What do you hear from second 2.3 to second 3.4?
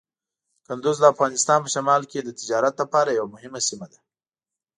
تجارت لپاره یوه